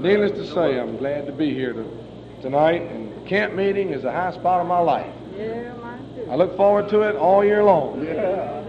[0.00, 1.84] Needless to say, I'm glad to be here to,
[2.40, 5.12] tonight, and camp meeting is the high spot of my life.
[5.36, 6.30] Yeah, mine too.
[6.30, 8.02] I look forward to it all year long.
[8.02, 8.60] Yeah.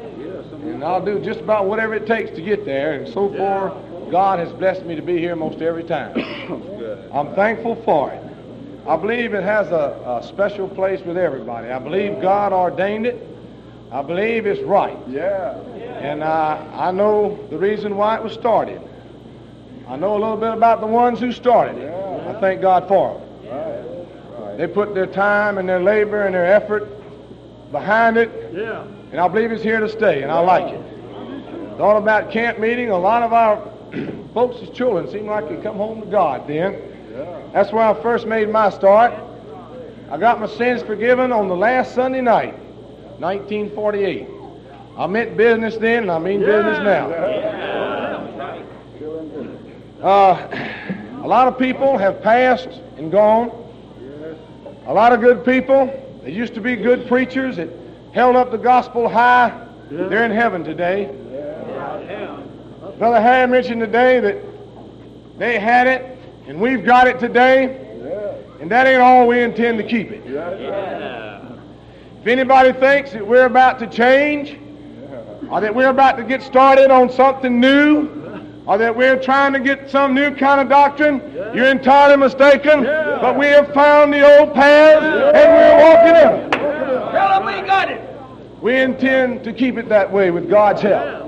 [0.63, 2.93] And I'll do just about whatever it takes to get there.
[2.93, 3.69] And so far,
[4.11, 6.13] God has blessed me to be here most every time.
[7.13, 8.21] I'm thankful for it.
[8.85, 11.69] I believe it has a, a special place with everybody.
[11.69, 13.25] I believe God ordained it.
[13.89, 14.97] I believe it's right.
[15.07, 15.53] Yeah.
[15.53, 18.81] And uh, I know the reason why it was started.
[19.91, 21.93] I know a little bit about the ones who started it.
[21.93, 24.57] I thank God for them.
[24.57, 26.87] They put their time and their labor and their effort
[27.73, 28.83] behind it, Yeah.
[29.11, 30.79] and I believe it's here to stay, and I like it.
[31.77, 32.89] Thought about camp meeting.
[32.89, 33.61] A lot of our
[34.33, 36.79] folks' children seem like they come home to God then.
[37.51, 39.13] That's where I first made my start.
[40.09, 42.53] I got my sins forgiven on the last Sunday night,
[43.19, 44.27] 1948.
[44.97, 47.90] I meant business then, and I mean business now.
[50.01, 50.47] Uh,
[51.23, 53.51] a lot of people have passed and gone.
[54.87, 55.85] A lot of good people.
[56.23, 57.69] They used to be good preachers that
[58.11, 59.67] held up the gospel high.
[59.91, 61.05] They're in heaven today.
[62.97, 64.37] Brother Harry mentioned today that
[65.37, 67.65] they had it and we've got it today,
[68.59, 70.23] and that ain't all we intend to keep it.
[72.21, 74.57] If anybody thinks that we're about to change,
[75.49, 78.20] or that we're about to get started on something new,
[78.65, 81.21] or that we're trying to get some new kind of doctrine,
[81.55, 82.83] you're entirely mistaken.
[82.83, 86.51] But we have found the old paths, and we're walking in them.
[87.11, 88.01] Tell them we got it.
[88.61, 91.20] We intend to keep it that way with God's help.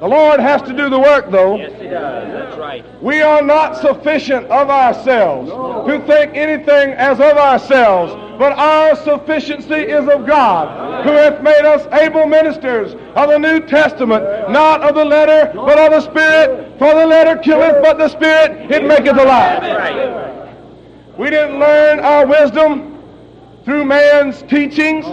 [0.00, 1.56] The Lord has to do the work, though.
[1.56, 2.32] Yes, he does.
[2.32, 3.02] That's right.
[3.02, 9.74] We are not sufficient of ourselves to think anything as of ourselves, but our sufficiency
[9.74, 14.94] is of God, who hath made us able ministers of the New Testament, not of
[14.94, 16.78] the letter, but of the Spirit.
[16.78, 20.48] For the letter killeth, but the Spirit it maketh alive.
[21.18, 22.89] We didn't learn our wisdom
[23.70, 25.04] through man's teachings.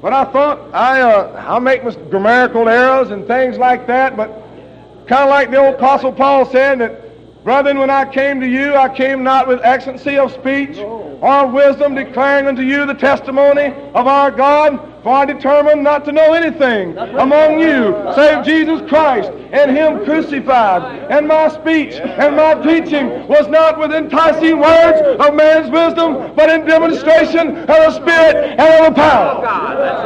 [0.00, 4.16] But I thought I uh, I'll make grammatical errors and things like that.
[4.16, 4.28] But
[5.08, 8.76] kind of like the old Apostle Paul said that, brethren, when I came to you,
[8.76, 14.06] I came not with excellency of speech or wisdom, declaring unto you the testimony of
[14.06, 14.97] our God.
[15.08, 21.10] For I determined not to know anything among you save Jesus Christ and Him crucified.
[21.10, 26.50] And my speech and my teaching was not with enticing words of man's wisdom, but
[26.50, 29.42] in demonstration of the Spirit and of the power.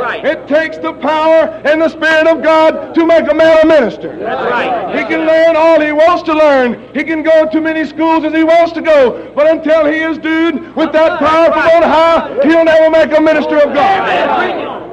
[0.00, 0.24] Right.
[0.24, 4.16] It takes the power and the Spirit of God to make a man a minister.
[4.20, 4.96] That's right.
[4.96, 6.94] He can learn all he wants to learn.
[6.94, 9.32] He can go to many schools as he wants to go.
[9.34, 13.20] But until he is dude with that power from on high, he'll never make a
[13.20, 14.91] minister of God.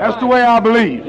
[0.00, 1.06] That's the way I believe.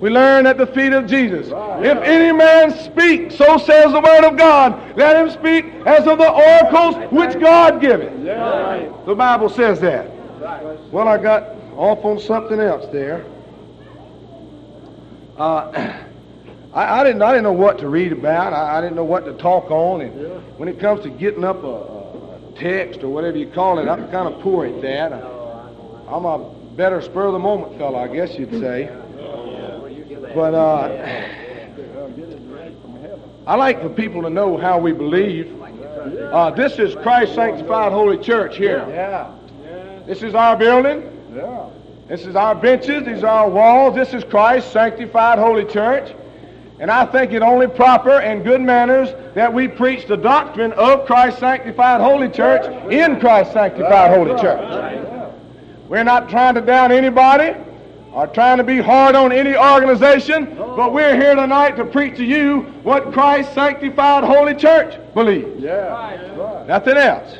[0.00, 1.48] We learn at the feet of Jesus.
[1.48, 6.18] If any man speak, so says the word of God, let him speak as of
[6.18, 8.24] the oracles which God giveth.
[9.06, 10.10] The Bible says that.
[10.90, 11.44] Well, I got
[11.76, 13.24] off on something else there.
[15.36, 15.70] Uh,
[16.72, 17.22] I, I didn't.
[17.22, 18.52] I didn't know what to read about.
[18.52, 20.02] I, I didn't know what to talk on.
[20.02, 23.88] And when it comes to getting up a, a text or whatever you call it,
[23.88, 25.12] I'm kind of poor at that.
[25.12, 25.39] I,
[26.12, 26.38] I'm a
[26.76, 28.90] better spur of the moment fellow, I guess you'd say.
[30.34, 30.88] But uh,
[33.46, 35.56] I like for people to know how we believe.
[35.62, 38.84] Uh, this is Christ Sanctified Holy Church here.
[40.04, 41.02] This is our building.
[42.08, 43.06] This is our benches.
[43.06, 43.94] These are our walls.
[43.94, 46.12] This is Christ Sanctified Holy Church.
[46.80, 51.06] And I think it only proper and good manners that we preach the doctrine of
[51.06, 55.19] Christ Sanctified Holy Church in Christ Sanctified Holy Church.
[55.90, 57.52] We're not trying to down anybody
[58.12, 62.24] or trying to be hard on any organization, but we're here tonight to preach to
[62.24, 65.60] you what Christ Sanctified Holy Church believes.
[65.60, 65.88] Yeah.
[65.88, 66.66] Right.
[66.68, 67.38] Nothing else.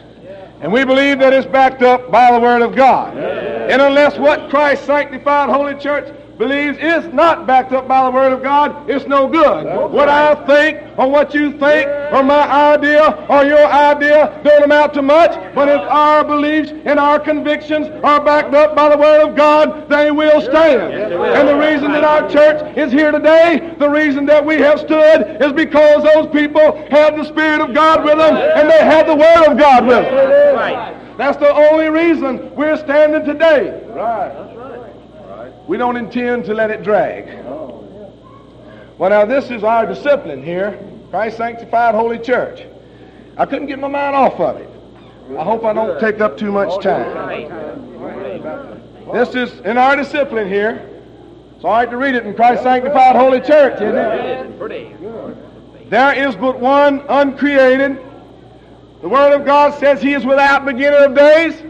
[0.60, 3.16] And we believe that it's backed up by the Word of God.
[3.16, 8.32] And unless what Christ sanctified Holy Church believes is not backed up by the Word
[8.32, 9.92] of God, it's no good.
[9.92, 14.94] What I think or what you think or my idea or your idea don't amount
[14.94, 19.28] to much, but if our beliefs and our convictions are backed up by the Word
[19.28, 20.94] of God, they will stand.
[20.94, 25.42] And the reason that our church is here today, the reason that we have stood
[25.42, 29.14] is because those people had the Spirit of God with them and they had the
[29.14, 30.56] Word of God with them.
[30.56, 30.96] That's.
[31.18, 33.84] That's the only reason we're standing today.
[33.90, 34.56] Right.
[35.70, 37.44] We don't intend to let it drag.
[38.98, 40.76] Well, now this is our discipline here,
[41.10, 42.66] Christ Sanctified Holy Church.
[43.36, 44.68] I couldn't get my mind off of it.
[45.38, 47.14] I hope I don't take up too much time.
[49.12, 50.90] This is in our discipline here.
[51.54, 54.58] It's all right to read it in Christ Sanctified Holy Church, isn't it?
[55.88, 57.96] There is but one uncreated.
[59.02, 61.62] The Word of God says He is without beginning of days,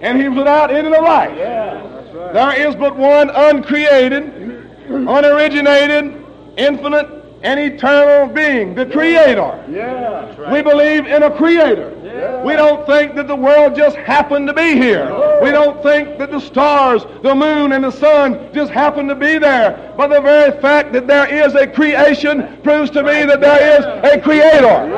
[0.00, 1.97] and He is without ending of life.
[2.34, 2.50] Yeah.
[2.54, 4.24] There is but one uncreated,
[4.88, 6.24] unoriginated,
[6.56, 7.08] infinite,
[7.42, 9.64] and eternal being, the Creator.
[9.70, 10.52] Yeah.
[10.52, 11.94] We believe in a Creator.
[12.02, 12.42] Yeah.
[12.42, 15.04] We don't think that the world just happened to be here.
[15.40, 19.38] We don't think that the stars, the moon, and the sun just happened to be
[19.38, 19.94] there.
[19.96, 23.84] But the very fact that there is a creation proves to me that there is
[24.12, 24.96] a Creator.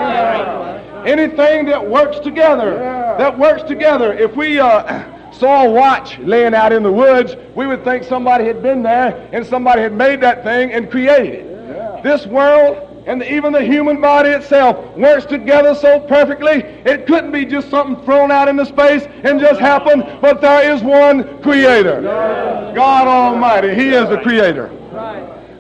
[1.07, 3.17] Anything that works together, Yeah.
[3.19, 4.13] that works together.
[4.15, 5.03] If we uh,
[5.41, 9.29] saw a watch laying out in the woods, we would think somebody had been there
[9.33, 11.75] and somebody had made that thing and created it.
[11.75, 12.01] Yeah.
[12.03, 17.47] This world and even the human body itself works together so perfectly, it couldn't be
[17.47, 22.03] just something thrown out into space and just happen, but there is one creator.
[22.03, 23.75] God Almighty.
[23.75, 24.71] He is the creator.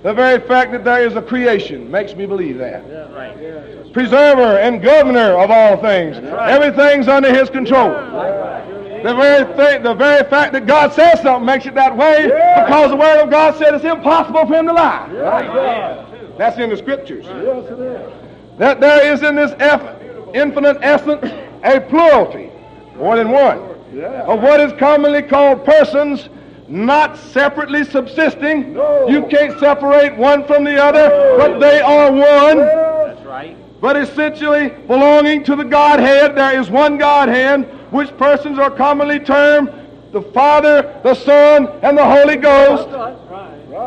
[0.02, 2.82] The very fact that there is a creation makes me believe that.
[3.12, 3.92] Right.
[3.92, 6.16] Preserver and governor of all things.
[6.16, 7.90] Everything's under his control.
[7.90, 12.90] The very thing, the very fact that God says something makes it that way because
[12.90, 15.10] the Word of God said it's impossible for him to lie.
[15.12, 16.06] Yeah.
[16.38, 17.26] That's in the scriptures.
[17.26, 18.08] Yes.
[18.58, 19.52] That there is in this
[20.34, 21.30] infinite essence
[21.62, 22.50] a plurality,
[22.96, 23.62] more than one,
[23.92, 24.22] Yeah.
[24.22, 26.28] of what is commonly called persons
[26.70, 28.74] not separately subsisting.
[28.74, 29.08] No.
[29.08, 32.58] You can't separate one from the other, but they are one.
[32.58, 33.56] That's right.
[33.80, 39.72] But essentially belonging to the Godhead, there is one Godhead, which persons are commonly termed
[40.12, 43.16] the Father, the Son, and the Holy Ghost, Right.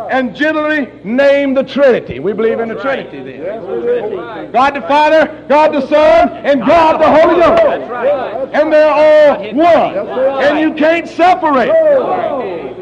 [0.09, 2.19] And generally name the Trinity.
[2.19, 3.41] We believe in the Trinity then.
[3.41, 4.51] Yes, it is.
[4.51, 8.53] God the Father, God the Son, and ah, God the Holy Ghost.
[8.53, 10.43] And they're all one.
[10.43, 11.71] And you can't separate.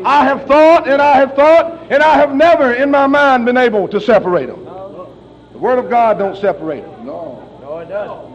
[0.04, 3.58] I have thought and I have thought, and I have never in my mind been
[3.58, 4.66] able to separate them.
[4.66, 7.06] The Word of God don't separate them.
[7.06, 7.48] No.
[7.62, 8.32] No, it doesn't.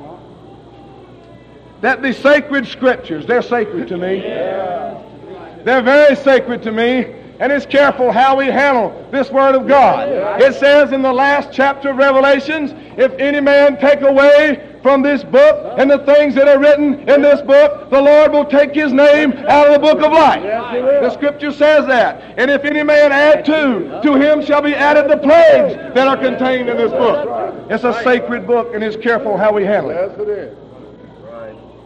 [1.81, 4.21] That the sacred scriptures, they're sacred to me.
[4.21, 7.15] They're very sacred to me.
[7.39, 10.09] And is careful how we handle this Word of God.
[10.41, 15.25] It says in the last chapter of Revelations, if any man take away from this
[15.25, 18.93] book and the things that are written in this book, the Lord will take his
[18.93, 20.43] name out of the book of life.
[20.45, 21.03] Yes, he will.
[21.03, 22.23] The scripture says that.
[22.39, 26.17] And if any man add to, to him shall be added the plagues that are
[26.17, 27.67] contained in this book.
[27.69, 30.57] It's a sacred book, and is careful how we handle it Yes, it is.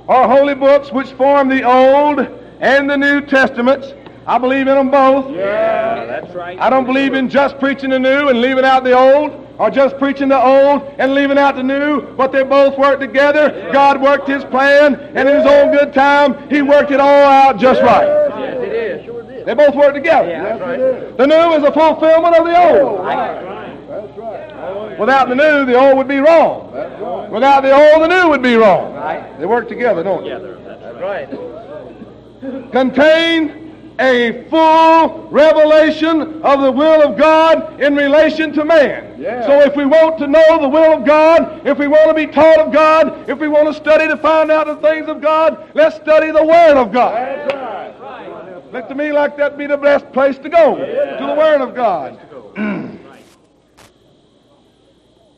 [0.08, 2.20] are holy books which form the Old
[2.60, 3.94] and the New Testaments.
[4.30, 5.34] I believe in them both.
[5.34, 6.56] Yeah, that's right.
[6.60, 9.98] I don't believe in just preaching the new and leaving out the old, or just
[9.98, 13.70] preaching the old and leaving out the new, but they both work together.
[13.72, 17.58] God worked his plan, and in his own good time, he worked it all out
[17.58, 18.06] just right.
[18.06, 19.46] Yes, it is.
[19.46, 20.28] They both work together.
[20.28, 21.16] Yes, it is.
[21.16, 23.04] The new is a fulfillment of the old.
[23.04, 24.96] That's right.
[25.00, 26.70] Without the new, the old would be wrong.
[26.72, 27.28] That's right.
[27.32, 28.94] Without the old, the new would be wrong.
[28.94, 29.36] Right.
[29.40, 30.30] They work together, don't they?
[30.30, 30.56] Together.
[30.64, 32.70] That's right.
[32.70, 33.69] contain
[34.00, 39.20] a full revelation of the will of God in relation to man.
[39.20, 39.46] Yeah.
[39.46, 42.26] So if we want to know the will of God, if we want to be
[42.26, 45.70] taught of God, if we want to study to find out the things of God,
[45.74, 47.14] let's study the Word of God.
[47.14, 48.72] That's right.
[48.72, 51.74] Look to me like that be the best place to go, to the Word of
[51.74, 52.18] God.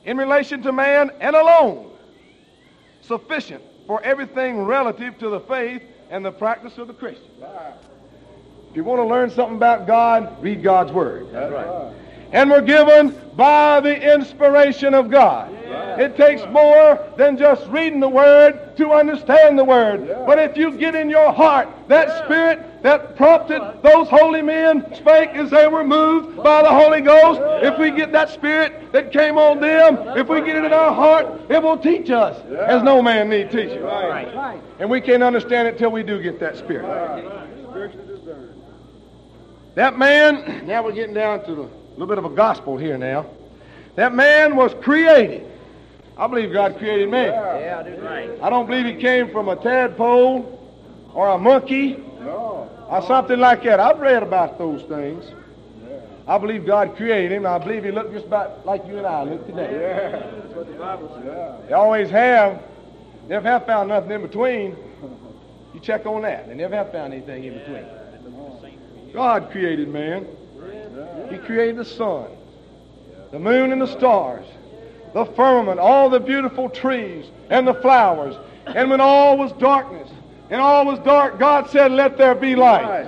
[0.05, 1.93] in relation to man and alone,
[3.01, 7.31] sufficient for everything relative to the faith and the practice of the Christian.
[8.73, 8.79] Right.
[8.79, 11.29] If you want to learn something about God, read God's Word.
[11.31, 11.93] That's right.
[12.33, 15.53] And we're given by the inspiration of God.
[16.01, 20.09] It takes more than just reading the Word to understand the Word.
[20.09, 20.25] Yeah.
[20.27, 25.31] But if you get in your heart that Spirit that prompted those holy men spake
[25.31, 29.37] as they were moved by the Holy Ghost, if we get that Spirit that came
[29.37, 33.03] on them, if we get it in our heart, it will teach us as no
[33.03, 33.83] man need teach us.
[33.83, 34.63] Right.
[34.79, 36.87] And we can't understand it till we do get that Spirit.
[36.87, 37.52] Spiritually discerned.
[39.75, 43.27] That man, now we're getting down to a little bit of a gospel here now.
[43.97, 45.51] That man was created.
[46.17, 47.33] I believe God created man.
[47.33, 48.03] Yeah, I do.
[48.03, 48.31] Right.
[48.43, 50.59] I don't believe he came from a tadpole
[51.15, 52.69] or a monkey No.
[52.89, 53.81] or something like that.
[53.81, 55.25] I've read about those things.
[56.27, 57.47] I believe God created him.
[57.47, 59.73] I believe he looked just about like you and I look today.
[59.73, 60.11] Yeah.
[60.11, 61.69] That's what the Bible says.
[61.69, 62.63] They always have.
[63.29, 64.77] Never have found nothing in between.
[65.75, 66.47] You check on that.
[66.49, 67.87] They never have found anything in between.
[69.13, 70.27] God created man.
[71.31, 72.27] He created the sun,
[73.31, 74.47] the moon, and the stars,
[75.13, 78.35] the firmament, all the beautiful trees and the flowers.
[78.67, 80.11] And when all was darkness
[80.51, 83.07] and all was dark, God said, Let there be light.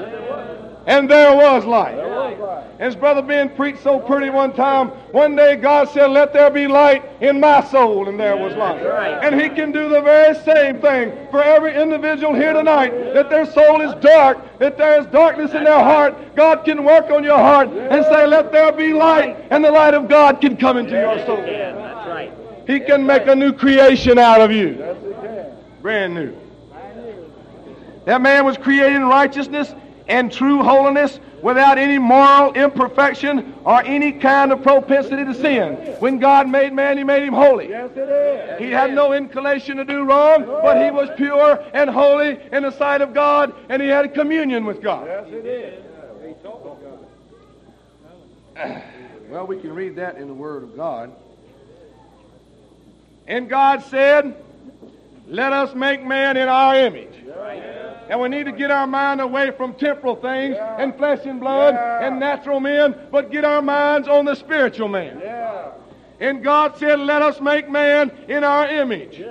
[0.87, 0.97] Right.
[0.99, 1.97] And there was light.
[1.97, 2.65] There was light.
[2.79, 4.89] And his brother Ben preached so pretty one time.
[5.13, 8.85] One day God said, Let there be light in my soul, and there was light.
[8.85, 9.25] right.
[9.25, 12.91] And he can do the very same thing for every individual here tonight.
[13.15, 16.35] That their soul is dark, that there is darkness in their heart.
[16.35, 19.95] God can work on your heart and say, Let there be light, and the light
[19.95, 21.37] of God can come into your soul.
[21.37, 22.33] That's right.
[22.67, 24.77] He can make a new creation out of you.
[24.79, 25.57] Yes, he can.
[25.83, 26.37] Brand new.
[28.07, 29.75] That man was created in righteousness
[30.09, 35.75] and true holiness without any moral imperfection or any kind of propensity to sin.
[35.99, 37.69] When God made man, he made him holy.
[37.69, 38.59] Yes, it is.
[38.59, 42.71] He had no inclination to do wrong, but he was pure and holy in the
[42.71, 45.07] sight of God, and he had communion with God.
[45.07, 45.85] Yes, it is.
[49.29, 51.11] Well, we can read that in the Word of God.
[53.27, 54.37] And God said,
[55.27, 57.13] Let us make man in our image.
[58.09, 61.75] And we need to get our mind away from temporal things and flesh and blood
[61.75, 62.07] Yeah.
[62.07, 65.21] and natural men, but get our minds on the spiritual man.
[65.23, 65.69] Yeah.
[66.21, 69.23] And God said, Let us make man in our image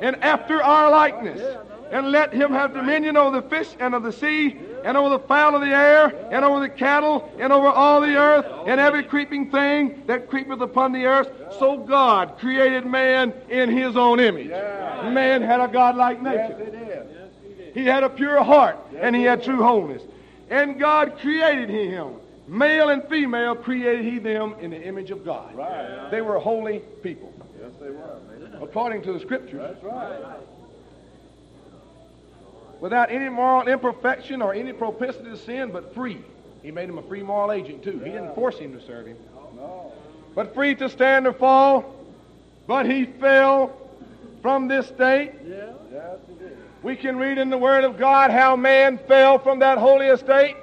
[0.00, 1.58] and after our likeness.
[1.90, 5.18] And let him have dominion over the fish and of the sea, and over the
[5.18, 9.02] fowl of the air, and over the cattle, and over all the earth, and every
[9.02, 11.30] creeping thing that creepeth upon the earth.
[11.58, 14.48] So God created man in his own image.
[14.48, 17.00] Man had a godlike nature.
[17.74, 20.02] He had a pure heart, and he had true holiness.
[20.50, 22.14] And God created him.
[22.46, 25.56] Male and female created he them in the image of God.
[26.10, 28.20] They were holy people, Yes, they were.
[28.60, 30.36] according to the scriptures, That's right.
[32.84, 36.22] Without any moral imperfection or any propensity to sin, but free.
[36.62, 37.98] He made him a free moral agent, too.
[38.00, 39.16] He didn't force him to serve him,
[39.56, 39.90] No.
[40.34, 41.96] but free to stand or fall.
[42.66, 43.72] But he fell
[44.42, 45.32] from this state.
[45.48, 45.72] Yes,
[46.28, 46.58] it is.
[46.82, 50.54] We can read in the Word of God how man fell from that holy estate.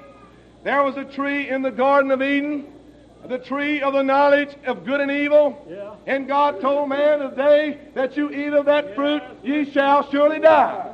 [0.62, 2.72] There was a tree in the Garden of Eden,
[3.26, 5.66] the tree of the knowledge of good and evil.
[5.68, 5.94] Yeah.
[6.06, 10.38] And God told man, the day that you eat of that fruit, ye shall surely
[10.38, 10.90] die.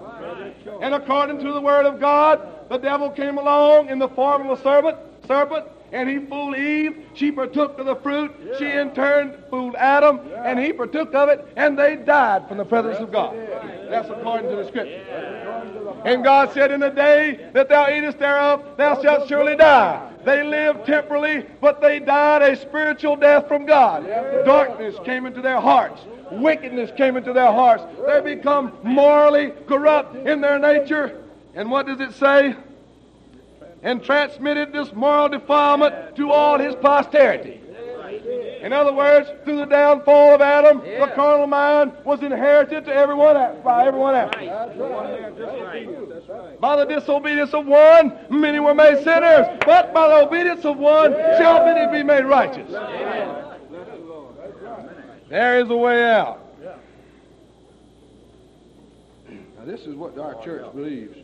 [0.80, 4.58] And according to the Word of God, the devil came along in the form of
[4.58, 7.06] a serpent, serpent, and he fooled Eve.
[7.14, 8.32] She partook of the fruit.
[8.58, 12.64] She in turn fooled Adam, and he partook of it, and they died from the
[12.64, 13.36] presence of God.
[13.88, 15.04] That's according to the Scripture.
[16.04, 20.12] And God said, In the day that thou eatest thereof, thou shalt surely die.
[20.24, 24.06] They lived temporally, but they died a spiritual death from God.
[24.44, 26.02] Darkness came into their hearts.
[26.30, 27.84] Wickedness came into their hearts.
[28.06, 31.24] They become morally corrupt in their nature.
[31.54, 32.54] And what does it say?
[33.82, 37.60] And transmitted this moral defilement to all his posterity.
[38.60, 43.34] In other words, through the downfall of Adam, the carnal mind was inherited to everyone
[43.62, 44.32] by everyone else.
[44.34, 45.38] That's right.
[45.38, 46.08] That's right.
[46.08, 46.60] That's right.
[46.60, 51.12] By the disobedience of one, many were made sinners, but by the obedience of one
[51.12, 52.68] shall many be made righteous.
[55.28, 56.40] There is a way out.
[59.28, 61.16] Now, this is what our church believes.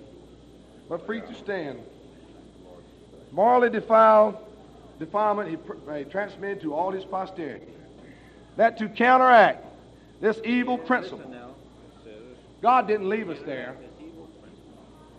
[0.88, 1.80] But free to stand.
[3.34, 4.36] Morally defiled,
[5.00, 5.56] defilement he,
[5.98, 7.66] he transmitted to all his posterity.
[8.56, 9.66] That to counteract
[10.20, 11.34] this evil principle,
[12.62, 13.74] God didn't leave us there.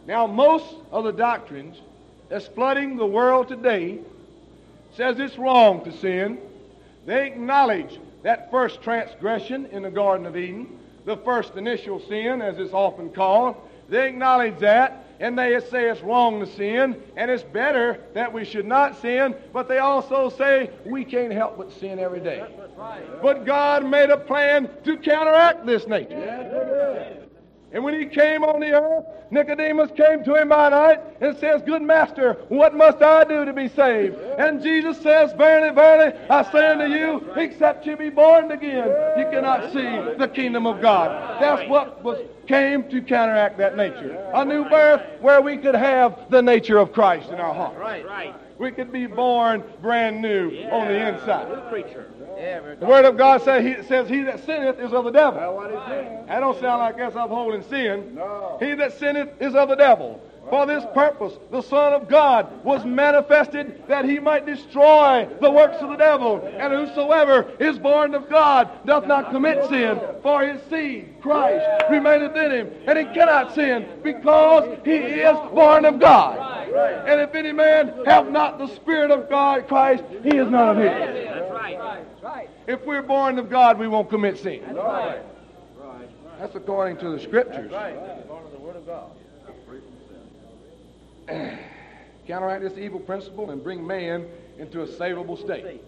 [0.08, 1.82] Now, most of the doctrines
[2.30, 4.00] that's flooding the world today
[4.96, 6.38] says it's wrong to sin.
[7.06, 12.60] They acknowledge that first transgression in the Garden of Eden, the first initial sin, as
[12.60, 13.58] it's often called.
[13.90, 18.46] They acknowledge that, and they say it's wrong to sin, and it's better that we
[18.46, 22.44] should not sin, but they also say we can't help but sin every day.
[23.22, 27.25] But God made a plan to counteract this nature.
[27.76, 27.84] Yes, it is.
[27.84, 31.62] And when he came on the earth, Nicodemus came to him by night and says,
[31.66, 34.16] Good master, what must I do to be saved?
[34.38, 39.26] And Jesus says, Verily, verily, I say unto you, except you be born again, you
[39.32, 41.42] cannot see the kingdom of God.
[41.42, 44.32] That's what was came to counteract that nature.
[44.34, 47.78] A new birth where we could have the nature of Christ in our heart.
[47.78, 48.36] Right, right.
[48.60, 51.70] We could be born brand new on the inside.
[51.70, 52.08] Preacher.
[52.38, 55.40] Yeah, The Word of God says he, says, He that sinneth is of the devil.
[55.40, 56.28] That's what.
[56.28, 58.16] That don't sound like us upholding sin.
[58.16, 58.58] No.
[58.60, 60.22] He that sinneth is of the devil.
[60.50, 65.78] For this purpose, the Son of God was manifested that he might destroy the works
[65.78, 66.40] of the devil.
[66.46, 72.36] And whosoever is born of God doth not commit sin, for his seed, Christ, remaineth
[72.36, 72.72] in him.
[72.86, 76.38] And he cannot sin because he is born of God.
[77.08, 80.78] And if any man have not the Spirit of God, Christ, he is none of
[80.78, 81.35] his.
[81.74, 82.50] That's right.
[82.68, 84.62] If we're born of God, we won't commit sin.
[84.76, 86.08] Right.
[86.40, 87.72] That's according to the Scriptures.
[92.28, 95.82] counteract this evil principle, and bring man into a savable state.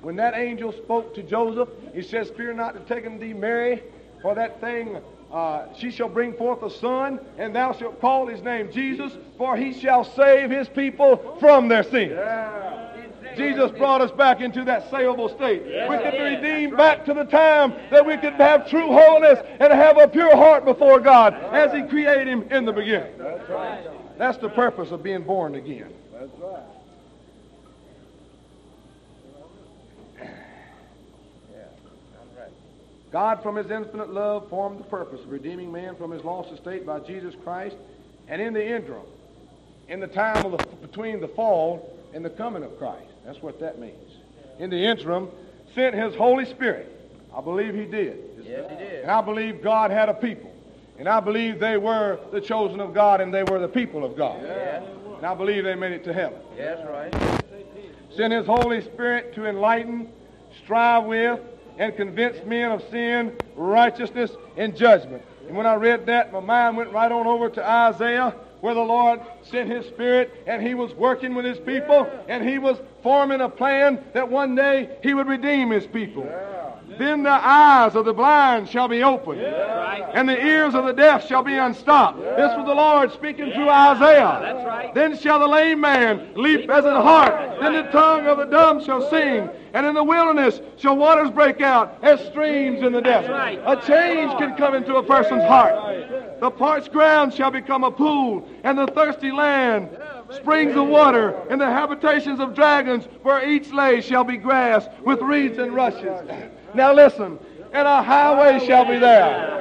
[0.00, 3.82] When that angel spoke to Joseph, he says, Fear not to take him thee Mary,
[4.20, 4.98] for that thing
[5.32, 9.56] uh, she shall bring forth a son, and thou shalt call his name Jesus, for
[9.56, 12.12] he shall save his people from their sins.
[13.36, 15.62] Jesus brought us back into that savable state.
[15.64, 19.72] we could be redeemed back to the time that we could have true holiness and
[19.72, 23.12] have a pure heart before God as He created Him in the beginning.
[23.18, 23.86] That's right.
[24.18, 25.92] That's the purpose of being born again.
[26.12, 26.62] That's right.
[33.10, 36.86] God, from His infinite love, formed the purpose of redeeming man from his lost estate
[36.86, 37.76] by Jesus Christ,
[38.26, 39.04] and in the interim,
[39.88, 43.10] in the time of the, between the fall and the coming of Christ.
[43.24, 44.12] That's what that means.
[44.58, 45.28] In the interim,
[45.74, 46.88] sent His Holy Spirit.
[47.34, 48.18] I believe He did.
[48.44, 49.02] Yes, he did.
[49.02, 50.52] And I believe God had a people.
[50.98, 54.16] And I believe they were the chosen of God and they were the people of
[54.16, 54.42] God.
[54.42, 54.84] Yes.
[55.16, 56.38] And I believe they made it to heaven.
[56.56, 57.14] Yes, right.
[58.14, 60.10] Send His Holy Spirit to enlighten,
[60.62, 61.40] strive with,
[61.78, 65.22] and convince men of sin, righteousness, and judgment.
[65.48, 68.80] And when I read that, my mind went right on over to Isaiah, where the
[68.80, 73.40] Lord sent His Spirit, and He was working with His people, and He was forming
[73.40, 76.22] a plan that one day He would redeem His people.
[76.98, 81.26] Then the eyes of the blind shall be opened, and the ears of the deaf
[81.26, 82.18] shall be unstopped.
[82.18, 84.90] This was the Lord speaking through Isaiah.
[84.94, 87.60] Then shall the lame man leap as an hart.
[87.60, 89.48] Then the tongue of the dumb shall sing.
[89.74, 93.32] And in the wilderness shall waters break out as streams in the desert.
[93.32, 96.40] A change can come into a person's heart.
[96.40, 99.88] The parched ground shall become a pool, and the thirsty land
[100.30, 105.20] springs of water, and the habitations of dragons where each lay shall be grass with
[105.20, 106.20] reeds and rushes.
[106.74, 107.38] Now listen,
[107.72, 109.58] and a highway shall be there.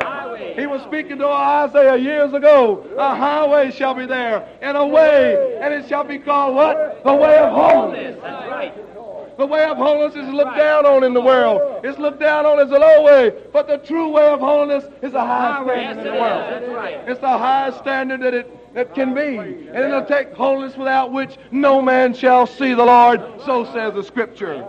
[0.55, 2.85] He was speaking to Isaiah years ago.
[2.97, 7.03] A highway shall be there, and a way, and it shall be called what?
[7.03, 8.17] The way of holiness.
[8.21, 9.37] That's right.
[9.37, 11.83] The way of holiness is looked down on in the world.
[11.83, 15.13] It's looked down on as a low way, but the true way of holiness is
[15.13, 16.51] a high Yes, standard in the world.
[16.51, 16.93] That's right.
[17.07, 19.37] It's the highest standard that it that can be.
[19.37, 23.21] And it'll take holiness without which no man shall see the Lord.
[23.45, 24.65] So says the scripture.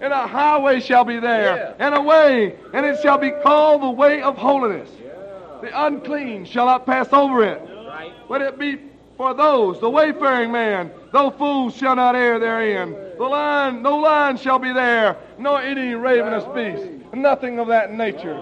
[0.00, 3.90] And a highway shall be there, and a way, and it shall be called the
[3.90, 4.88] way of holiness.
[5.60, 7.60] The unclean shall not pass over it.
[7.60, 8.12] Right.
[8.28, 8.78] But it be
[9.18, 12.92] for those, the wayfaring man, though fools shall not err therein.
[13.18, 16.88] The lion, no lion shall be there, nor any ravenous beast.
[17.12, 18.34] Nothing of that nature,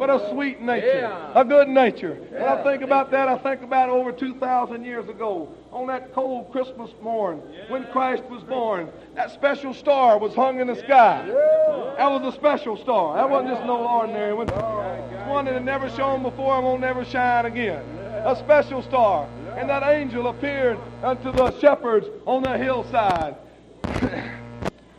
[0.00, 2.14] but a sweet nature, a good nature.
[2.30, 6.50] When I think about that, I think about over 2,000 years ago, on that cold
[6.50, 11.24] Christmas morn, when Christ was born, that special star was hung in the sky.
[11.98, 13.14] That was a special star.
[13.14, 14.48] That wasn't just no ordinary one.
[15.28, 17.84] One that had never shone before and won't never shine again.
[18.24, 19.28] A special star.
[19.56, 23.36] And that angel appeared unto the shepherds on the hillside.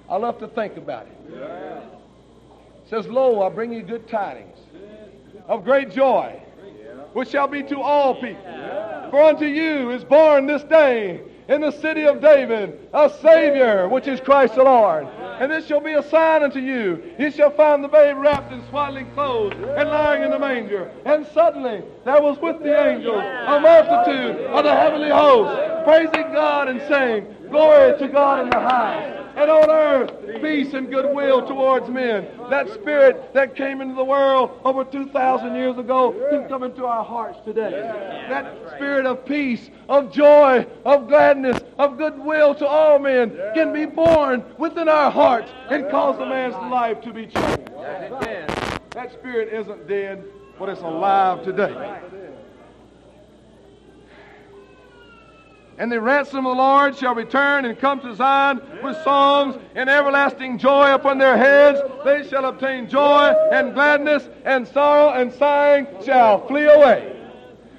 [0.09, 1.33] I love to think about it.
[1.33, 4.57] It says, Lo, I bring you good tidings
[5.47, 6.41] of great joy,
[7.13, 8.41] which shall be to all people.
[9.11, 14.07] For unto you is born this day in the city of David a Savior, which
[14.07, 15.07] is Christ the Lord.
[15.39, 17.03] And this shall be a sign unto you.
[17.19, 20.91] You shall find the babe wrapped in swaddling clothes and lying in the manger.
[21.05, 26.67] And suddenly there was with the angels a multitude of the heavenly host, praising God
[26.67, 31.89] and saying, Glory to God in the highest and on earth peace and goodwill towards
[31.89, 32.27] men.
[32.49, 37.03] That spirit that came into the world over 2,000 years ago can come into our
[37.03, 37.69] hearts today.
[38.29, 43.85] That spirit of peace, of joy, of gladness, of goodwill to all men can be
[43.85, 47.71] born within our hearts and cause a man's life to be changed.
[48.91, 50.23] That spirit isn't dead,
[50.57, 52.01] but it's alive today.
[55.79, 59.89] And the ransom of the Lord shall return and come to Zion with songs and
[59.89, 61.79] everlasting joy upon their heads.
[62.03, 67.16] They shall obtain joy and gladness, and sorrow and sighing shall flee away.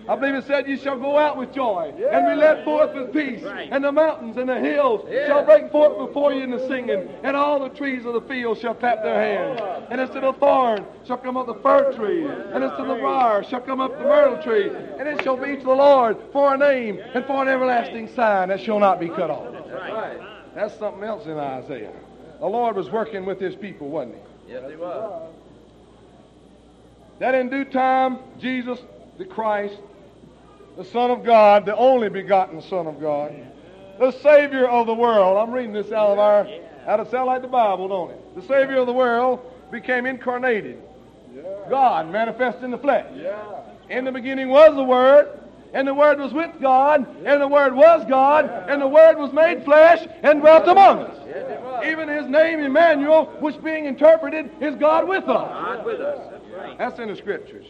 [0.09, 3.13] I believe it said, You shall go out with joy and be led forth with
[3.13, 3.43] peace.
[3.43, 3.69] Right.
[3.71, 7.37] And the mountains and the hills shall break forth before you in the singing, and
[7.37, 9.87] all the trees of the field shall clap their hands.
[9.91, 12.95] And as to the thorn shall come up the fir tree, and as to the
[12.95, 14.71] briar shall come up the myrtle tree.
[14.99, 18.49] And it shall be to the Lord for a name and for an everlasting sign
[18.49, 19.53] that shall not be cut off.
[19.53, 20.19] That's, Right.
[20.55, 21.93] That's something else in Isaiah.
[22.41, 24.17] The Lord was working with his people, wasn't
[24.47, 24.53] he?
[24.53, 25.35] Yes, he was.
[27.19, 28.79] that in due time Jesus
[29.19, 29.77] the Christ,
[30.79, 33.35] the Son of God, the only begotten Son of God,
[33.99, 35.37] the Savior of the world.
[35.37, 36.47] I'm reading this out of our,
[36.87, 38.37] out of sound like the Bible, don't it?
[38.37, 39.41] The Savior of the world
[39.73, 40.81] became incarnated.
[41.69, 43.13] God manifest in the flesh.
[43.91, 45.41] In the beginning was the Word,
[45.75, 49.33] and the Word was with God, and the Word was God, and the Word was
[49.33, 51.19] made flesh and dwelt among us.
[51.27, 51.87] Yes, it was.
[51.87, 55.29] Even his name, Emmanuel, which being interpreted is God with us.
[55.29, 56.41] God with us.
[56.79, 57.67] That's in the Scriptures.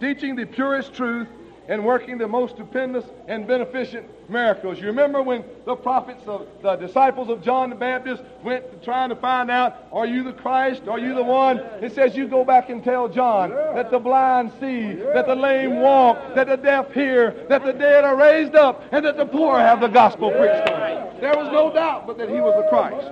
[0.00, 1.28] Teaching the purest truth
[1.68, 4.78] and working the most stupendous and beneficent miracles.
[4.78, 9.16] You remember when the prophets of the disciples of John the Baptist went trying to
[9.16, 10.86] find out, are you the Christ?
[10.86, 11.58] Are you the one?
[11.58, 15.80] It says you go back and tell John that the blind see, that the lame
[15.80, 19.58] walk, that the deaf hear, that the dead are raised up, and that the poor
[19.58, 21.20] have the gospel preached to them.
[21.20, 23.08] There was no doubt but that he was the Christ.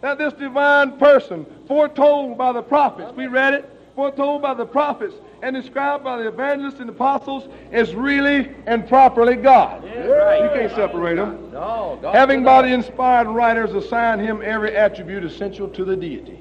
[0.00, 5.16] That this divine person, foretold by the prophets, we read it, foretold by the prophets
[5.42, 9.82] and described by the evangelists and apostles, is really and properly God.
[9.82, 10.40] right.
[10.44, 11.50] You can't separate them.
[11.50, 16.38] No, God Having by the inspired writers assigned him every attribute essential to the deity.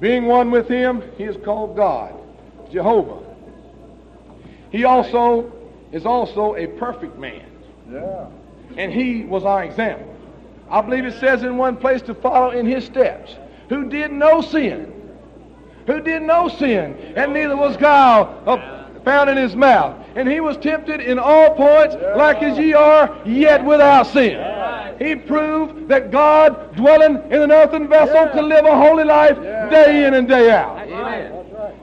[0.00, 2.14] Being one with him, he is called God,
[2.72, 3.22] Jehovah.
[4.70, 5.52] He also
[5.92, 7.44] is also a perfect man
[7.92, 8.24] Yeah.
[8.78, 10.16] and he was our example.
[10.70, 13.36] I believe it says in one place to follow in his steps,
[13.68, 14.90] who did no sin,
[15.86, 19.94] who did no sin, and neither was guile found in his mouth.
[20.16, 24.96] And he was tempted in all points, like as ye are, yet without sin.
[24.98, 29.36] He proved that God, dwelling in an earthen vessel, could live a holy life
[29.70, 30.88] day in and day out.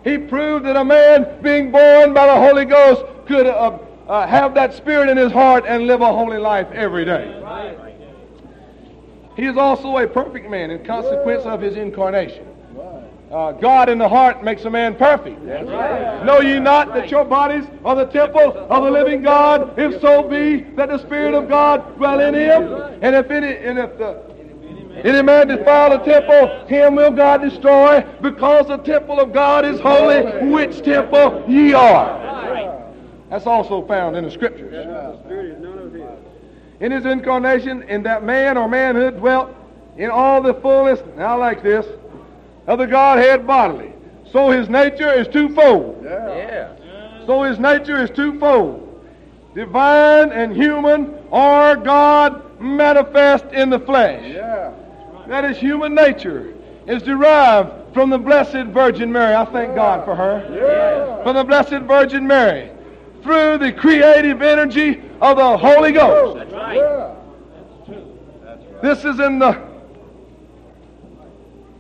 [0.04, 4.56] He proved that a man being born by the Holy Ghost could uh, uh, have
[4.56, 7.38] that spirit in his heart and live a holy life every day.
[9.36, 12.51] He is also a perfect man in consequence of his incarnation.
[13.32, 15.42] Uh, God in the heart makes a man perfect.
[15.42, 19.80] Know ye not that your bodies are the temple of the living God?
[19.80, 22.64] If so be that the Spirit of God dwell in him,
[23.02, 24.22] and if any, and if the
[25.06, 29.80] any man defile the temple, him will God destroy, because the temple of God is
[29.80, 32.92] holy, which temple ye are.
[33.30, 34.74] That's also found in the Scriptures.
[35.24, 36.04] Spirit is none of his.
[36.82, 39.56] In his incarnation, in that man or manhood dwelt
[39.96, 41.86] in all the fullness, Now, I like this,
[42.72, 43.92] of the Godhead bodily.
[44.32, 46.02] So his nature is twofold.
[46.06, 46.36] Yeah.
[46.38, 47.26] Yeah.
[47.26, 48.88] So his nature is twofold.
[49.54, 54.24] Divine and human are God manifest in the flesh.
[54.34, 54.74] Yeah.
[55.28, 56.54] That is human nature
[56.88, 59.36] is derived from the Blessed Virgin Mary.
[59.36, 60.48] I thank God for her.
[60.50, 61.24] Yeah.
[61.24, 62.72] From the Blessed Virgin Mary.
[63.22, 66.38] Through the creative energy of the Holy Ghost.
[66.38, 66.78] That's right.
[66.78, 67.16] Yeah.
[68.46, 68.82] That's right.
[68.82, 69.71] This is in the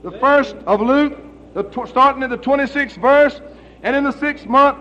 [0.04, 1.18] the first of Luke,
[1.54, 3.42] the tw- starting at the 26th verse,
[3.84, 4.78] and in the sixth month,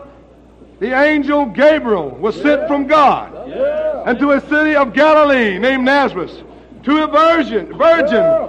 [0.78, 4.02] the angel Gabriel was sent from God Yeah.
[4.06, 6.42] unto a city of Galilee named Nazareth,
[6.84, 8.46] to a virgin, virgin Yeah.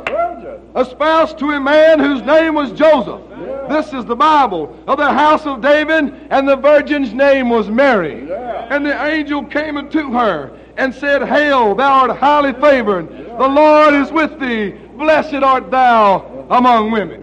[0.73, 3.19] Espoused to a man whose name was Joseph.
[3.67, 8.25] This is the Bible of the house of David, and the virgin's name was Mary.
[8.29, 8.67] Yeah.
[8.69, 13.09] And the angel came unto her and said, Hail, thou art highly favored.
[13.37, 14.73] The Lord is with thee.
[14.95, 16.19] Blessed art thou
[16.51, 17.21] among women.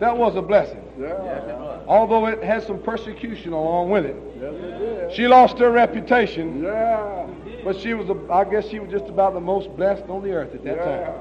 [0.00, 1.78] That was a blessing, Yeah.
[1.86, 4.16] although it had some persecution along with it.
[4.40, 5.12] Yes, it.
[5.14, 7.26] She lost her reputation, Yeah.
[7.64, 10.32] but she was, a, I guess, she was just about the most blessed on the
[10.32, 11.14] earth at that time.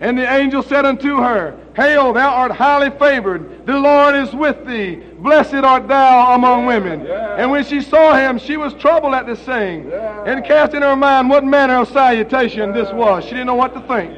[0.00, 3.64] And the angel said unto her, Hail, thou art highly favored.
[3.64, 4.96] The Lord is with thee.
[5.18, 7.06] Blessed art thou among women.
[7.06, 7.36] Yeah.
[7.38, 10.24] And when she saw him, she was troubled at this saying, Yeah.
[10.26, 13.24] and cast in her mind what manner of salutation this was.
[13.24, 14.12] She didn't know what to think.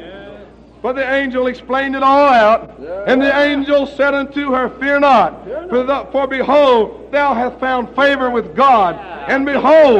[0.87, 2.77] But the angel explained it all out.
[2.81, 3.07] Yeah.
[3.09, 7.89] And the angel said unto her, Fear not, for, the, for behold, thou hast found
[7.97, 8.95] favor with God.
[9.29, 9.97] And behold,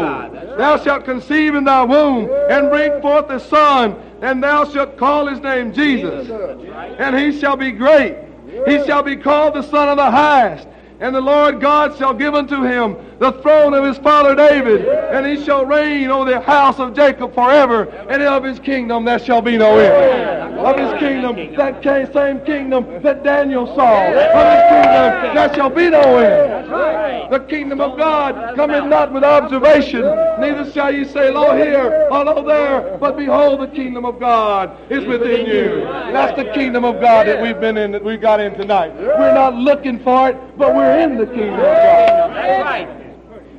[0.57, 5.27] thou shalt conceive in thy womb, and bring forth a son, and thou shalt call
[5.27, 6.31] his name Jesus.
[6.31, 8.19] And he shall be great.
[8.65, 10.69] He shall be called the Son of the Highest.
[11.01, 15.27] And the Lord God shall give unto him the throne of his father David, and
[15.27, 19.43] he shall reign over the house of Jacob forever, and of his kingdom there shall
[19.43, 20.36] be no end.
[20.59, 24.07] Of his kingdom, that same kingdom that Daniel saw.
[24.07, 27.33] Of his kingdom there shall be no end.
[27.33, 32.25] The kingdom of God cometh not with observation, neither shall ye say, Lo here, or
[32.25, 35.81] lo there, but behold, the kingdom of God is within you.
[36.13, 38.95] That's the kingdom of God that we've been in, that we got in tonight.
[38.97, 43.03] We're not looking for it, but we're in the kingdom of God.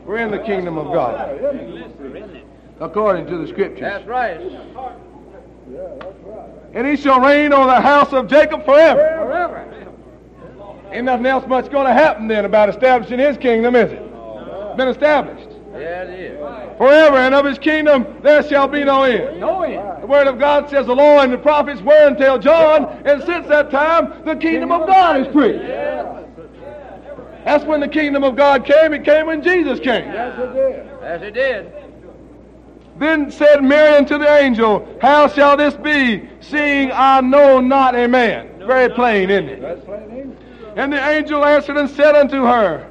[0.05, 1.37] We're in the kingdom of God,
[2.79, 3.81] according to the scriptures.
[3.81, 4.39] That's right.
[6.73, 8.99] And he shall reign over the house of Jacob forever.
[8.99, 9.63] Forever.
[10.91, 14.01] Ain't nothing else much going to happen then about establishing his kingdom, is it?
[14.01, 15.49] It's been established.
[15.73, 16.37] Yeah, it is.
[16.77, 19.39] Forever, and of his kingdom there shall be no end.
[19.39, 20.01] No end.
[20.01, 23.47] The word of God says the law and the prophets were until John, and since
[23.47, 25.67] that time the kingdom of God is preached.
[27.43, 28.93] That's when the kingdom of God came.
[28.93, 30.11] It came when Jesus came.
[30.11, 30.85] Yes, it did.
[31.01, 31.86] Yes, it did.
[32.99, 38.07] Then said Mary unto the angel, How shall this be, seeing I know not a
[38.07, 38.49] man?
[38.65, 39.61] Very plain, isn't it?
[39.61, 40.39] That's plain English.
[40.75, 42.87] And the angel answered and said unto her,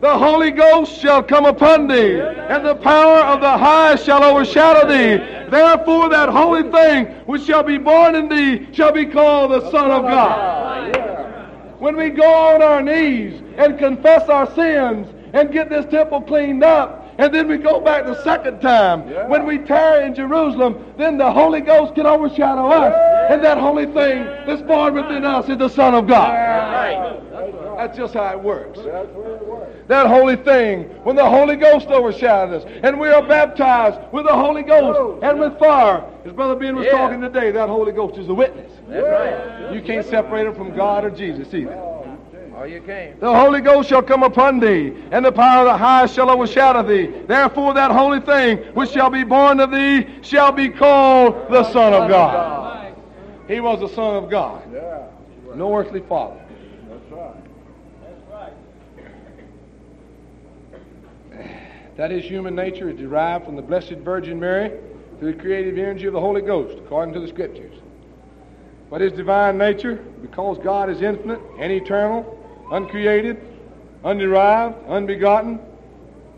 [0.00, 4.88] The Holy Ghost shall come upon thee, and the power of the highest shall overshadow
[4.88, 5.16] thee.
[5.50, 9.90] Therefore that holy thing which shall be born in thee shall be called the Son
[9.90, 10.96] of God.
[11.78, 16.64] When we go on our knees and confess our sins and get this temple cleaned
[16.64, 19.08] up, and then we go back the second time.
[19.08, 19.28] Yeah.
[19.28, 23.30] When we tarry in Jerusalem, then the Holy Ghost can overshadow us.
[23.30, 26.30] And that holy thing that's born within us is the Son of God.
[26.30, 27.20] Right.
[27.76, 28.78] That's just how it works.
[28.78, 29.72] That's where it works.
[29.88, 34.32] That holy thing, when the Holy Ghost overshadows us, and we are baptized with the
[34.34, 36.04] Holy Ghost oh, and with fire.
[36.24, 36.92] As Brother Ben was Yeah.
[36.92, 38.72] talking today, that Holy Ghost is a witness.
[38.88, 39.74] That's right.
[39.74, 41.78] You can't separate him from God or Jesus either.
[42.56, 43.18] Oh, you came.
[43.18, 46.82] The Holy Ghost shall come upon thee, and the power of the highest shall overshadow
[46.82, 47.06] thee.
[47.26, 51.92] Therefore, that holy thing which shall be born of thee shall be called the Son
[51.92, 52.94] of God.
[53.48, 55.02] He was the Son of God, Yeah.
[55.54, 56.36] no earthly father.
[56.88, 57.34] That's right.
[58.02, 58.22] That's
[61.32, 61.50] right.
[61.96, 64.70] That his human nature is derived from the Blessed Virgin Mary
[65.18, 67.74] through the creative energy of the Holy Ghost, according to the Scriptures.
[68.90, 73.40] But his divine nature, because God is infinite and eternal, uncreated,
[74.04, 75.60] underived, unbegotten,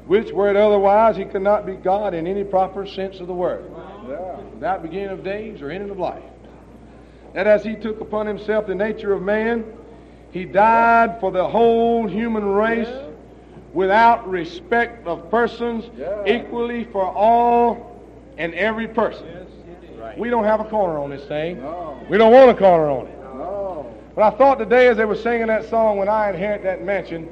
[0.06, 3.34] which, were it otherwise, he could not be God in any proper sense of the
[3.34, 3.64] word,
[4.08, 4.36] Yeah.
[4.54, 6.22] without beginning of days or ending of life.
[7.34, 9.64] That as he took upon himself the nature of man,
[10.30, 12.88] he died for the whole human race
[13.72, 16.24] without respect of persons, Yeah.
[16.26, 18.00] equally for all
[18.38, 19.26] and every person.
[20.00, 20.16] Right.
[20.18, 21.60] We don't have a corner on this thing.
[21.62, 21.96] No.
[22.08, 23.18] We don't want a corner on it.
[24.16, 27.28] But I thought today as they were singing that song, When I Inherit That Mansion,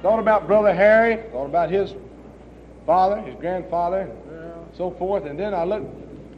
[0.00, 1.94] thought about Brother Harry, thought about his
[2.86, 4.08] father, his grandfather,
[4.76, 5.24] so forth.
[5.24, 5.92] And then I looked,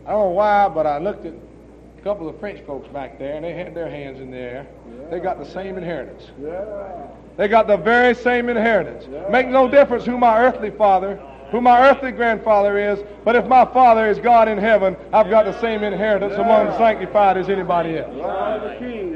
[0.07, 1.35] I don't know why, but I looked at
[1.99, 4.67] a couple of French folks back there, and they had their hands in the air.
[5.11, 6.31] They got the same inheritance.
[6.41, 7.07] Yeah.
[7.37, 9.07] They got the very same inheritance.
[9.13, 9.29] Yeah.
[9.29, 11.21] Make no difference who my earthly father,
[11.55, 15.45] who my earthly grandfather is, but if my father is God in heaven, I've got
[15.45, 18.13] the same inheritance among the sanctified as anybody else.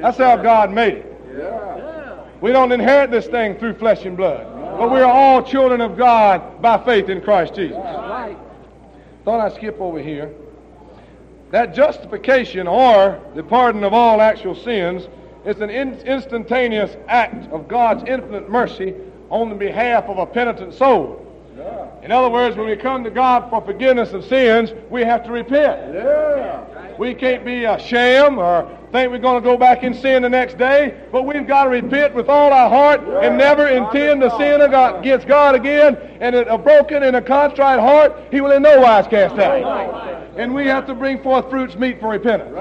[0.00, 1.20] That's how God made it.
[2.40, 4.46] We don't inherit this thing through flesh and blood,
[4.78, 7.76] but we are all children of God by faith in Christ Jesus.
[7.76, 10.32] Thought I'd skip over here.
[11.50, 15.08] That justification or the pardon of all actual sins
[15.44, 18.94] is an in- instantaneous act of God's infinite mercy
[19.28, 21.24] on the behalf of a penitent soul.
[21.58, 21.88] Yeah.
[22.02, 25.32] In other words, when we come to God for forgiveness of sins, we have to
[25.32, 25.94] repent.
[25.94, 26.96] Yeah.
[26.96, 30.28] We can't be a sham or think we're going to go back and sin the
[30.28, 34.30] next day, but we've got to repent with all our heart and never intend to
[34.38, 35.96] sin against God again.
[36.20, 40.38] And a broken and a contrite heart, He will in no wise cast out.
[40.38, 42.52] And we have to bring forth fruits meet for repentance.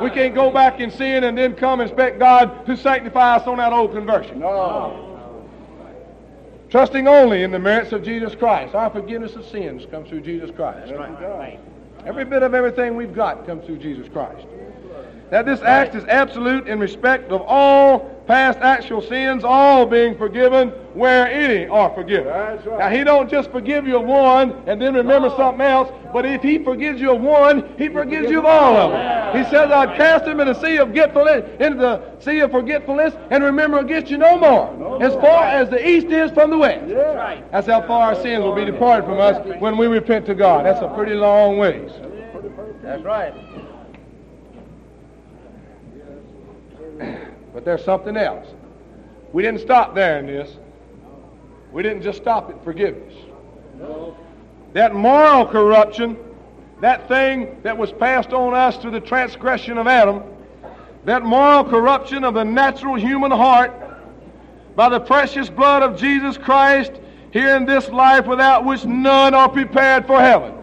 [0.00, 3.46] We can't go back and sin and then come and expect God to sanctify us
[3.46, 4.40] on that old conversion.
[4.40, 5.15] No.
[6.70, 8.74] Trusting only in the merits of Jesus Christ.
[8.74, 10.88] Our forgiveness of sins comes through Jesus Christ.
[10.90, 11.60] Yes, it.
[12.06, 14.46] Every bit of everything we've got comes through Jesus Christ.
[15.30, 20.70] That this act is absolute in respect of all past actual sins, all being forgiven
[20.94, 22.26] where any are forgiven.
[22.26, 22.78] That's right.
[22.78, 26.42] Now, He don't just forgive you of one and then remember something else, but if
[26.42, 29.44] He forgives you of one, He forgives you of all of them.
[29.44, 33.14] He says, I'd cast him in the sea of forgetfulness, into the sea of forgetfulness,
[33.30, 35.02] and remember against you no more.
[35.02, 36.88] As far as the east is from the west.
[36.88, 37.42] Yeah.
[37.52, 40.64] That's how far our sins will be departed from us when we repent to God.
[40.64, 41.90] That's a pretty long ways.
[42.82, 43.34] That's right.
[47.52, 48.46] But there's something else.
[49.32, 50.56] We didn't stop there in this.
[51.72, 53.14] We didn't just stop at forgiveness.
[53.78, 54.16] No.
[54.72, 56.16] That moral corruption,
[56.80, 60.22] that thing that was passed on us through the transgression of Adam,
[61.04, 63.72] that moral corruption of the natural human heart
[64.74, 66.92] by the precious blood of Jesus Christ
[67.32, 70.55] here in this life without which none are prepared for heaven.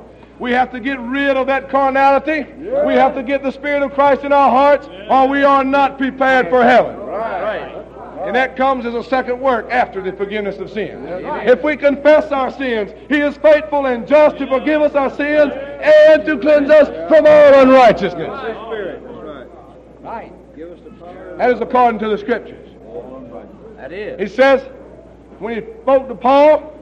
[0.44, 2.44] We have to get rid of that carnality.
[2.86, 5.98] We have to get the Spirit of Christ in our hearts, or we are not
[5.98, 6.98] prepared for heaven.
[6.98, 7.62] Right.
[7.64, 8.28] right.
[8.28, 11.08] And that comes as a second work after the forgiveness of sins.
[11.48, 15.54] If we confess our sins, He is faithful and just to forgive us our sins
[15.82, 18.28] and to cleanse us from all unrighteousness.
[18.28, 19.48] Right.
[20.02, 20.56] Right.
[20.58, 21.38] Give us the power.
[21.38, 22.70] That is according to the Scriptures.
[23.78, 24.20] That is.
[24.20, 24.62] He says,
[25.40, 26.78] when he spoke to Paul,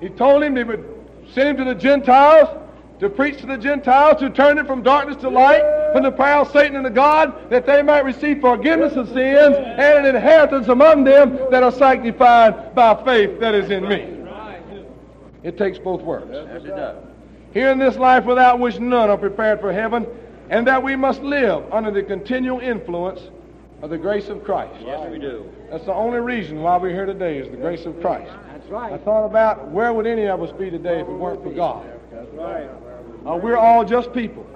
[0.00, 0.84] he told him he would
[1.32, 2.56] send him to the Gentiles
[3.00, 6.42] to preach to the Gentiles, to turn it from darkness to light, from the power
[6.42, 10.68] of Satan and of God, that they might receive forgiveness of sins and an inheritance
[10.68, 14.16] among them that are sanctified by faith that is in me.
[15.42, 16.28] It takes both works.
[16.30, 17.02] Yes, it does.
[17.54, 20.06] Here in this life without which none are prepared for heaven,
[20.50, 23.20] and that we must live under the continual influence
[23.80, 24.74] of the grace of Christ.
[24.84, 25.50] Yes, we do.
[25.70, 28.30] That's the only reason why we're here today is the grace of Christ.
[28.52, 28.92] That's right.
[28.92, 31.90] I thought about where would any of us be today if it weren't for God.
[32.12, 32.68] That's right.
[33.26, 34.46] Uh, we're all just people.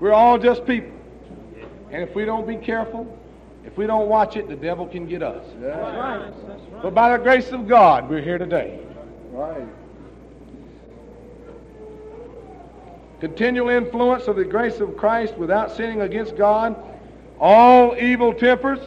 [0.00, 0.92] We're all just people.
[1.90, 3.18] And if we don't be careful,
[3.64, 5.44] if we don't watch it, the devil can get us.
[5.60, 6.82] That's right.
[6.82, 8.80] But by the grace of God, we're here today.
[9.32, 9.66] Right.
[13.20, 16.76] Continual influence of the grace of Christ without sinning against God,
[17.40, 18.78] all evil tempers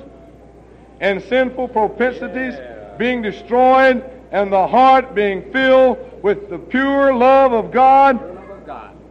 [1.02, 2.54] and sinful propensities
[2.98, 8.41] being destroyed, and the heart being filled with the pure love of God.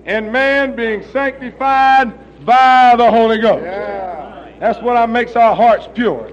[0.05, 2.13] And man being sanctified
[2.45, 3.65] by the Holy Ghost.
[3.65, 4.53] Yeah.
[4.59, 6.33] That's what makes our hearts pure.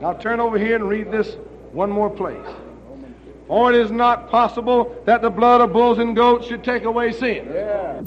[0.00, 1.36] Now turn over here and read this
[1.72, 2.46] one more place.
[3.46, 7.12] For it is not possible that the blood of bulls and goats should take away
[7.12, 7.48] sin.
[7.52, 8.02] Yeah.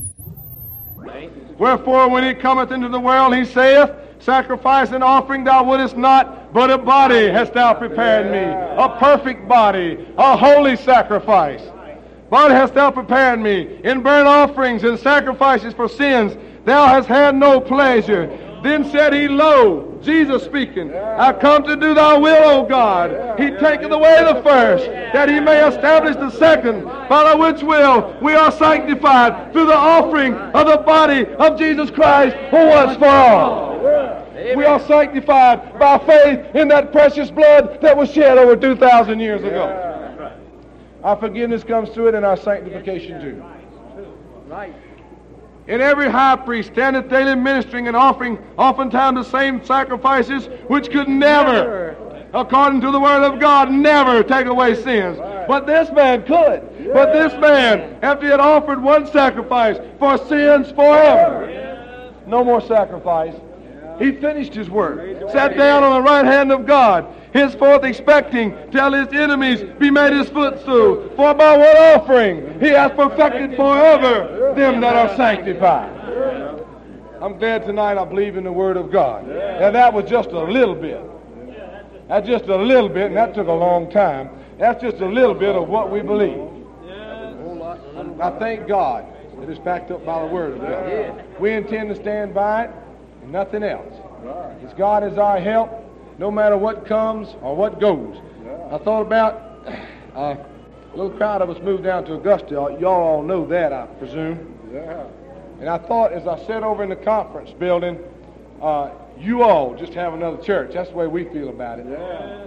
[1.57, 6.51] Wherefore, when he cometh into the world, he saith, Sacrifice and offering thou wouldest not,
[6.51, 11.61] but a body hast thou prepared me, a perfect body, a holy sacrifice.
[12.29, 16.35] But hast thou prepared me in burnt offerings and sacrifices for sins,
[16.65, 18.27] thou hast had no pleasure.
[18.63, 23.39] Then said he, Lo, Jesus speaking, I come to do thy will, O God.
[23.39, 28.33] He taketh away the first, that he may establish the second, by which will we
[28.33, 33.75] are sanctified through the offering of the body of Jesus Christ who once for all.
[34.55, 39.43] We are sanctified by faith in that precious blood that was shed over 2,000 years
[39.43, 39.94] ago.
[41.05, 43.43] Our forgiveness comes through it and our sanctification too.
[44.47, 44.73] Right.
[45.67, 51.07] And every high priest standeth daily ministering and offering oftentimes the same sacrifices which could
[51.07, 51.95] never,
[52.33, 55.19] according to the word of God, never take away sins.
[55.47, 56.91] But this man could.
[56.91, 63.35] But this man, after he had offered one sacrifice for sins forever, no more sacrifice.
[63.99, 67.05] He finished his work, sat down on the right hand of God,
[67.35, 71.09] henceforth expecting till his enemies be made his footstool.
[71.17, 75.91] For by one offering he hath perfected forever them that are sanctified.
[77.21, 79.27] I'm glad tonight I believe in the Word of God.
[79.27, 81.01] Now that was just a little bit.
[82.07, 84.29] That's just a little bit, and that took a long time.
[84.57, 86.39] That's just a little bit of what we believe.
[88.21, 89.05] I thank God
[89.39, 91.39] that it's backed up by the Word of God.
[91.39, 92.71] We intend to stand by it
[93.23, 93.93] and nothing else.
[94.63, 95.81] As God is our help,
[96.17, 98.17] no matter what comes or what goes.
[98.71, 99.35] I thought about
[100.15, 102.53] uh, a little crowd of us moved down to Augusta.
[102.79, 104.57] Y'all all know that, I presume.
[104.73, 105.05] Yeah.
[105.59, 107.99] And I thought as I sat over in the conference building,
[108.61, 110.73] uh, you all just have another church.
[110.73, 111.85] That's the way we feel about it.
[111.89, 112.45] Yeah.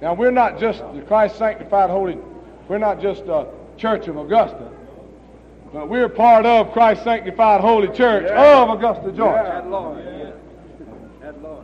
[0.00, 2.18] Now we're not just the Christ sanctified holy.
[2.68, 3.46] We're not just a
[3.76, 4.70] church of Augusta,
[5.72, 8.62] but we're part of Christ sanctified holy church Yeah.
[8.62, 9.42] of Augusta, Georgia.
[9.42, 9.98] That Lord.
[9.98, 10.19] That Lord.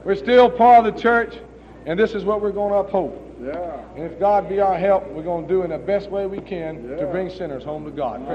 [0.04, 1.38] We're still part of the church,
[1.86, 3.22] and this is what we're going to uphold.
[3.42, 3.80] Yeah.
[3.94, 6.40] And if God be our help, we're going to do in the best way we
[6.40, 8.26] can to bring sinners home to God.